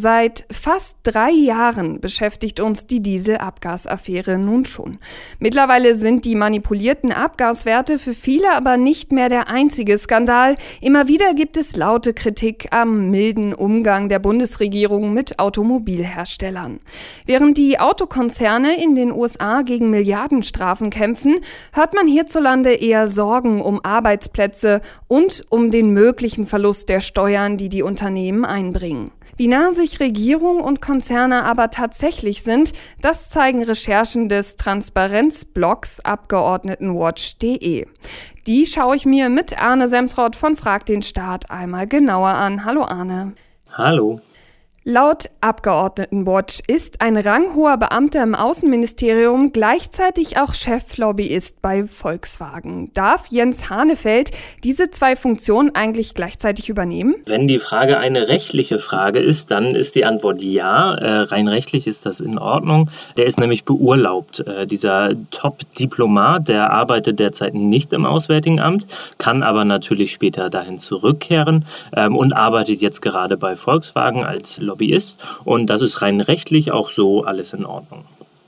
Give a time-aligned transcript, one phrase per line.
[0.00, 4.98] Seit fast drei Jahren beschäftigt uns die Dieselabgasaffäre nun schon.
[5.40, 10.54] Mittlerweile sind die manipulierten Abgaswerte für viele aber nicht mehr der einzige Skandal.
[10.80, 16.78] Immer wieder gibt es laute Kritik am milden Umgang der Bundesregierung mit Automobilherstellern.
[17.26, 21.40] Während die Autokonzerne in den USA gegen Milliardenstrafen kämpfen,
[21.72, 27.68] hört man hierzulande eher Sorgen um Arbeitsplätze und um den möglichen Verlust der Steuern, die
[27.68, 29.10] die Unternehmen einbringen.
[29.36, 37.86] Wie nah sich Regierung und Konzerne aber tatsächlich sind, das zeigen Recherchen des Transparenzblogs Abgeordnetenwatch.de.
[38.46, 42.64] Die schaue ich mir mit Arne Semsrott von Frag den Staat einmal genauer an.
[42.64, 43.34] Hallo Arne.
[43.72, 44.20] Hallo.
[44.90, 52.90] Laut Abgeordnetenwatch ist ein ranghoher Beamter im Außenministerium gleichzeitig auch Cheflobbyist bei Volkswagen.
[52.94, 54.30] Darf Jens Hanefeld
[54.64, 57.16] diese zwei Funktionen eigentlich gleichzeitig übernehmen?
[57.26, 60.94] Wenn die Frage eine rechtliche Frage ist, dann ist die Antwort ja.
[60.94, 62.88] Äh, rein rechtlich ist das in Ordnung.
[63.18, 64.40] Der ist nämlich beurlaubt.
[64.40, 68.86] Äh, dieser Top-Diplomat, der arbeitet derzeit nicht im Auswärtigen Amt,
[69.18, 74.77] kann aber natürlich später dahin zurückkehren ähm, und arbeitet jetzt gerade bei Volkswagen als Lobbyist
[74.78, 75.18] Lobbyist.
[75.44, 78.04] Und das ist rein rechtlich auch so alles in Ordnung.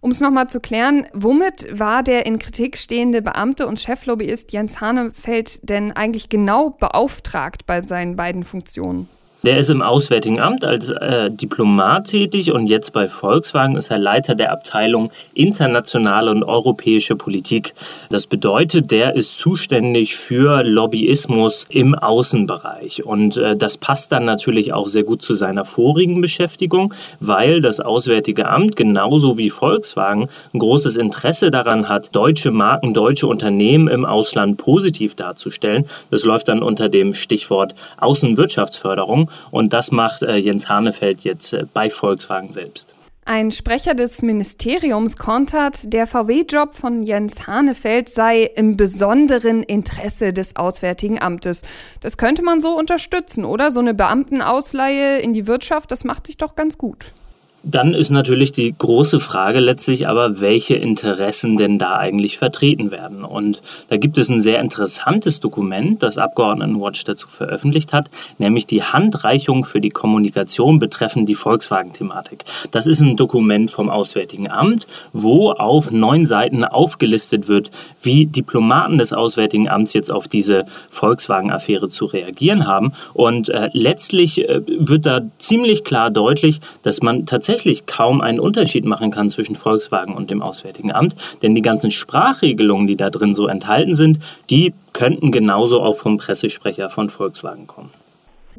[0.00, 4.80] Um es nochmal zu klären, womit war der in Kritik stehende Beamte und Cheflobbyist Jens
[4.80, 9.08] Hanefeld denn eigentlich genau beauftragt bei seinen beiden Funktionen?
[9.44, 13.98] Der ist im Auswärtigen Amt als äh, Diplomat tätig und jetzt bei Volkswagen ist er
[13.98, 17.74] Leiter der Abteilung internationale und europäische Politik.
[18.08, 24.72] Das bedeutet, der ist zuständig für Lobbyismus im Außenbereich und äh, das passt dann natürlich
[24.72, 30.58] auch sehr gut zu seiner vorigen Beschäftigung, weil das Auswärtige Amt genauso wie Volkswagen ein
[30.60, 35.86] großes Interesse daran hat, deutsche Marken, deutsche Unternehmen im Ausland positiv darzustellen.
[36.12, 41.64] Das läuft dann unter dem Stichwort Außenwirtschaftsförderung und das macht äh, Jens Hanefeld jetzt äh,
[41.72, 42.94] bei Volkswagen selbst.
[43.24, 50.56] Ein Sprecher des Ministeriums kontert, der VW-Job von Jens Hanefeld sei im besonderen Interesse des
[50.56, 51.62] Auswärtigen Amtes.
[52.00, 53.70] Das könnte man so unterstützen, oder?
[53.70, 57.12] So eine Beamtenausleihe in die Wirtschaft, das macht sich doch ganz gut.
[57.64, 63.24] Dann ist natürlich die große Frage letztlich aber, welche Interessen denn da eigentlich vertreten werden.
[63.24, 68.82] Und da gibt es ein sehr interessantes Dokument, das Abgeordnetenwatch dazu veröffentlicht hat, nämlich die
[68.82, 72.44] Handreichung für die Kommunikation betreffend die Volkswagen-Thematik.
[72.72, 77.70] Das ist ein Dokument vom Auswärtigen Amt, wo auf neun Seiten aufgelistet wird,
[78.02, 82.92] wie Diplomaten des Auswärtigen Amts jetzt auf diese Volkswagen-Affäre zu reagieren haben.
[83.14, 88.40] Und äh, letztlich äh, wird da ziemlich klar deutlich, dass man tatsächlich tatsächlich kaum einen
[88.40, 93.10] Unterschied machen kann zwischen Volkswagen und dem Auswärtigen Amt, denn die ganzen Sprachregelungen, die da
[93.10, 97.90] drin so enthalten sind, die könnten genauso auch vom Pressesprecher von Volkswagen kommen.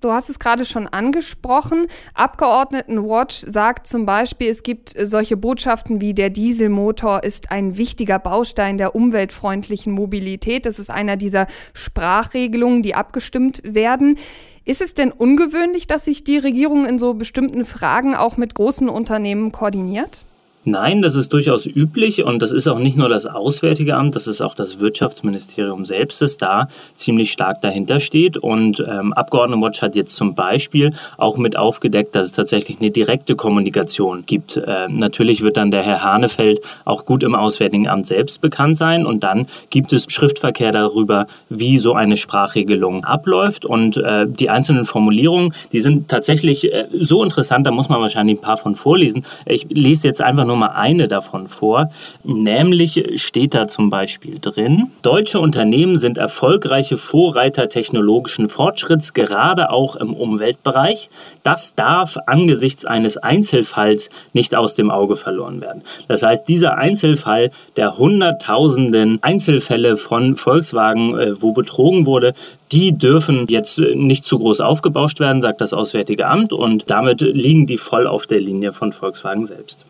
[0.00, 1.88] Du hast es gerade schon angesprochen.
[2.14, 8.78] Abgeordnetenwatch sagt zum Beispiel, es gibt solche Botschaften wie der Dieselmotor ist ein wichtiger Baustein
[8.78, 10.66] der umweltfreundlichen Mobilität.
[10.66, 14.18] Das ist einer dieser Sprachregelungen, die abgestimmt werden.
[14.64, 18.88] Ist es denn ungewöhnlich, dass sich die Regierung in so bestimmten Fragen auch mit großen
[18.88, 20.24] Unternehmen koordiniert?
[20.64, 24.26] Nein, das ist durchaus üblich und das ist auch nicht nur das Auswärtige Amt, das
[24.26, 28.36] ist auch das Wirtschaftsministerium selbst, das da ziemlich stark dahinter steht.
[28.36, 33.36] Und ähm, Abgeordnetenwatch hat jetzt zum Beispiel auch mit aufgedeckt, dass es tatsächlich eine direkte
[33.36, 34.56] Kommunikation gibt.
[34.56, 39.06] Äh, natürlich wird dann der Herr Hanefeld auch gut im Auswärtigen Amt selbst bekannt sein
[39.06, 43.64] und dann gibt es Schriftverkehr darüber, wie so eine Sprachregelung abläuft.
[43.64, 48.38] Und äh, die einzelnen Formulierungen, die sind tatsächlich äh, so interessant, da muss man wahrscheinlich
[48.38, 49.24] ein paar von vorlesen.
[49.46, 51.90] Ich lese jetzt einfach nur mal eine davon vor.
[52.24, 59.94] Nämlich steht da zum Beispiel drin, deutsche Unternehmen sind erfolgreiche Vorreiter technologischen Fortschritts, gerade auch
[59.94, 61.10] im Umweltbereich.
[61.44, 65.82] Das darf angesichts eines Einzelfalls nicht aus dem Auge verloren werden.
[66.08, 72.34] Das heißt, dieser Einzelfall der hunderttausenden Einzelfälle von Volkswagen, äh, wo betrogen wurde,
[72.72, 77.66] die dürfen jetzt nicht zu groß aufgebauscht werden, sagt das Auswärtige Amt, und damit liegen
[77.66, 79.84] die voll auf der Linie von Volkswagen selbst.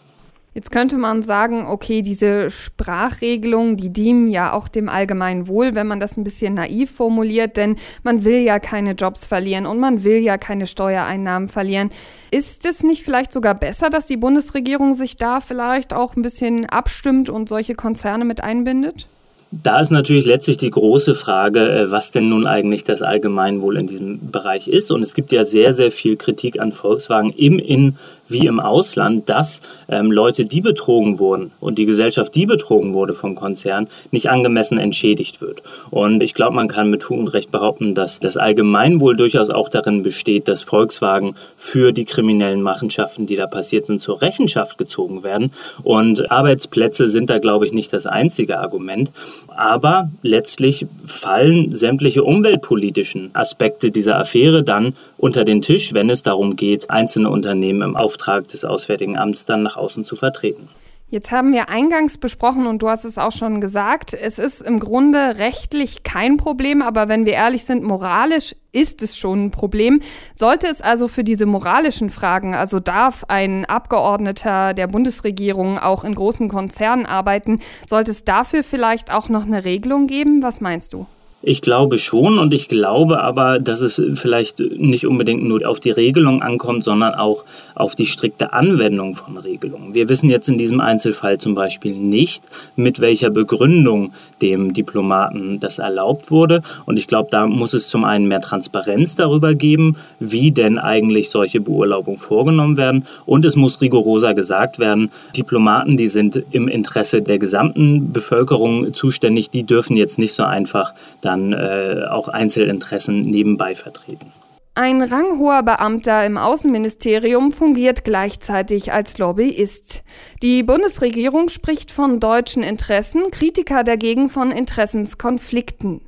[0.55, 5.87] Jetzt könnte man sagen, okay, diese Sprachregelungen, die dienen ja auch dem allgemeinen Wohl, wenn
[5.87, 10.03] man das ein bisschen naiv formuliert, denn man will ja keine Jobs verlieren und man
[10.05, 11.91] will ja keine Steuereinnahmen verlieren.
[12.31, 16.67] Ist es nicht vielleicht sogar besser, dass die Bundesregierung sich da vielleicht auch ein bisschen
[16.67, 19.07] abstimmt und solche Konzerne mit einbindet?
[19.51, 23.87] Da ist natürlich letztlich die große Frage, äh, was denn nun eigentlich das Allgemeinwohl in
[23.87, 24.91] diesem Bereich ist.
[24.91, 27.97] Und es gibt ja sehr, sehr viel Kritik an Volkswagen im In-
[28.29, 33.15] wie im Ausland, dass ähm, Leute, die betrogen wurden und die Gesellschaft, die betrogen wurde
[33.15, 35.63] vom Konzern, nicht angemessen entschädigt wird.
[35.91, 40.47] Und ich glaube, man kann mit Recht behaupten, dass das Allgemeinwohl durchaus auch darin besteht,
[40.47, 45.53] dass Volkswagen für die kriminellen Machenschaften, die da passiert sind, zur Rechenschaft gezogen werden.
[45.83, 49.11] Und Arbeitsplätze sind da, glaube ich, nicht das einzige Argument.
[49.49, 56.57] Aber letztlich fallen sämtliche umweltpolitischen Aspekte dieser Affäre dann unter den Tisch, wenn es darum
[56.57, 60.69] geht, einzelne Unternehmen im Auftrag des Auswärtigen Amts dann nach außen zu vertreten.
[61.11, 64.79] Jetzt haben wir eingangs besprochen und du hast es auch schon gesagt, es ist im
[64.79, 70.03] Grunde rechtlich kein Problem, aber wenn wir ehrlich sind, moralisch ist es schon ein Problem.
[70.35, 76.15] Sollte es also für diese moralischen Fragen, also darf ein Abgeordneter der Bundesregierung auch in
[76.15, 77.59] großen Konzernen arbeiten,
[77.89, 80.43] sollte es dafür vielleicht auch noch eine Regelung geben?
[80.43, 81.07] Was meinst du?
[81.41, 85.93] Ich glaube schon und ich glaube aber, dass es vielleicht nicht unbedingt nur auf die
[85.93, 87.45] Regelung ankommt, sondern auch
[87.77, 89.95] auf die strikte Anwendung von Regelungen.
[89.95, 92.43] Wir wissen jetzt in diesem Einzelfall zum Beispiel nicht,
[92.75, 94.13] mit welcher Begründung
[94.43, 96.63] dem Diplomaten das erlaubt wurde.
[96.87, 101.31] Und ich glaube, da muss es zum einen mehr Transparenz darüber geben, wie denn eigentlich
[101.31, 103.07] solche Beurlaubungen vorgenommen werden.
[103.27, 109.51] Und es muss rigoroser gesagt werden, Diplomaten, die sind im Interesse der gesamten Bevölkerung zuständig,
[109.51, 110.95] die dürfen jetzt nicht so einfach
[111.29, 114.33] dann äh, auch Einzelinteressen nebenbei vertreten.
[114.75, 120.05] Ein ranghoher Beamter im Außenministerium fungiert gleichzeitig als Lobbyist.
[120.41, 126.01] Die Bundesregierung spricht von deutschen Interessen, Kritiker dagegen von Interessenskonflikten.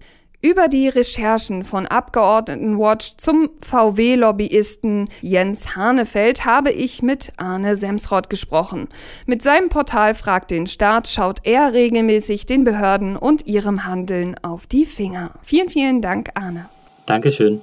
[0.43, 8.89] Über die Recherchen von Abgeordnetenwatch zum VW-Lobbyisten Jens Hanefeld habe ich mit Arne Semsrott gesprochen.
[9.27, 14.67] Mit seinem Portal Fragt den Staat schaut er regelmäßig den Behörden und ihrem Handeln auf
[14.67, 15.33] die Finger.
[15.43, 16.71] Vielen, vielen Dank, Arne.
[17.05, 17.61] Dankeschön.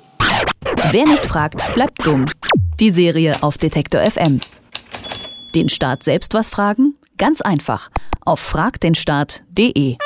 [0.91, 2.27] Wer nicht fragt, bleibt dumm.
[2.79, 4.39] Die Serie auf Detektor FM.
[5.55, 6.93] Den Staat selbst was fragen?
[7.17, 7.89] Ganz einfach.
[8.23, 9.97] Auf fragdenstaat.de.